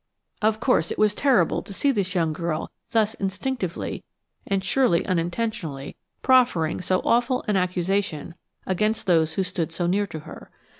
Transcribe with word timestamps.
Of 0.41 0.59
course, 0.59 0.89
it 0.89 0.97
was 0.97 1.13
terrible 1.13 1.61
to 1.61 1.75
see 1.75 1.91
this 1.91 2.15
young 2.15 2.33
girl 2.33 2.71
thus 2.89 3.13
instinctively, 3.13 4.03
and 4.47 4.63
surely 4.65 5.05
unintentionally, 5.05 5.95
proffering 6.23 6.81
so 6.81 7.01
awful 7.05 7.43
an 7.47 7.55
accusation 7.55 8.33
against 8.65 9.05
those 9.05 9.33
who 9.33 9.43
stood 9.43 9.71
so 9.71 9.85
near 9.85 10.07
to 10.07 10.21
her. 10.21 10.49